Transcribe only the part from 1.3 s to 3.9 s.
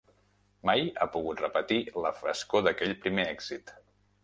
repetir la frescor d'aquell primer èxit.